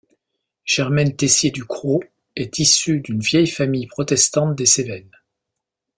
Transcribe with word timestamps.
Germaine 0.65 1.15
Teissier 1.15 1.51
du 1.51 1.63
Cros 1.63 2.01
est 2.35 2.57
issue 2.57 3.01
d'une 3.01 3.19
vieille 3.19 3.45
famille 3.45 3.85
protestante 3.85 4.55
des 4.55 4.65
Cévennes. 4.65 5.11